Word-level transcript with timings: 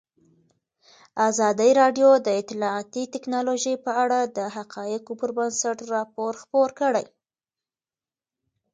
ازادي 1.29 1.71
راډیو 1.81 2.09
د 2.25 2.27
اطلاعاتی 2.41 3.03
تکنالوژي 3.15 3.75
په 3.85 3.91
اړه 4.03 4.19
د 4.37 4.39
حقایقو 4.55 5.13
پر 5.21 5.29
بنسټ 5.37 5.77
راپور 5.93 6.31
خپور 6.41 6.69
کړی. 6.79 7.05